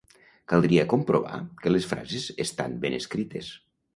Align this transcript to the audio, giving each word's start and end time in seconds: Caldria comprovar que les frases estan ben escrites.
Caldria 0.53 0.85
comprovar 0.93 1.37
que 1.59 1.73
les 1.75 1.87
frases 1.91 2.27
estan 2.47 2.75
ben 2.87 2.97
escrites. 3.03 3.53